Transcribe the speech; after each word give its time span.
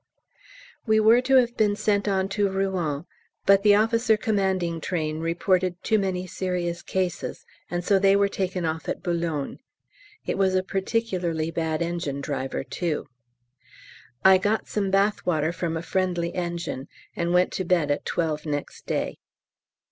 We 0.87 0.99
were 0.99 1.21
to 1.21 1.35
have 1.35 1.55
been 1.55 1.75
sent 1.75 2.07
on 2.07 2.27
to 2.29 2.49
Rouen, 2.49 3.05
but 3.45 3.61
the 3.61 3.75
O.C. 3.75 4.17
Train 4.17 5.19
reported 5.19 5.75
too 5.83 5.99
many 5.99 6.25
serious 6.25 6.81
cases, 6.81 7.45
and 7.69 7.85
so 7.85 7.99
they 7.99 8.15
were 8.15 8.27
taken 8.27 8.65
off 8.65 8.89
at 8.89 9.03
B. 9.03 9.11
It 10.25 10.39
was 10.39 10.55
a 10.55 10.63
particularly 10.63 11.51
bad 11.51 11.83
engine 11.83 12.19
driver 12.19 12.63
too. 12.63 13.09
I 14.25 14.39
got 14.39 14.67
some 14.67 14.89
bath 14.89 15.23
water 15.23 15.51
from 15.51 15.77
a 15.77 15.83
friendly 15.83 16.33
engine, 16.33 16.87
and 17.15 17.31
went 17.31 17.51
to 17.51 17.63
bed 17.63 17.91
at 17.91 18.03
12 18.03 18.47
next 18.47 18.87
day. 18.87 19.19